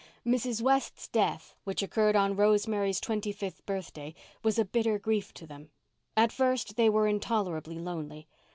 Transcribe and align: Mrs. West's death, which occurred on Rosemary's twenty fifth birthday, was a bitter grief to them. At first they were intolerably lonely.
Mrs. 0.25 0.63
West's 0.63 1.07
death, 1.07 1.53
which 1.63 1.83
occurred 1.83 2.15
on 2.15 2.35
Rosemary's 2.35 2.99
twenty 2.99 3.31
fifth 3.31 3.63
birthday, 3.67 4.15
was 4.41 4.57
a 4.57 4.65
bitter 4.65 4.97
grief 4.97 5.31
to 5.35 5.45
them. 5.45 5.69
At 6.17 6.31
first 6.31 6.75
they 6.75 6.89
were 6.89 7.07
intolerably 7.07 7.77
lonely. 7.77 8.27